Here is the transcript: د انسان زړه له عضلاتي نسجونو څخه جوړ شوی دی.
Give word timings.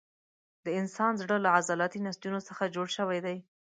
د 0.65 0.67
انسان 0.79 1.11
زړه 1.21 1.35
له 1.45 1.49
عضلاتي 1.57 1.99
نسجونو 2.05 2.39
څخه 2.47 2.71
جوړ 2.75 2.87
شوی 2.97 3.19
دی. 3.25 3.37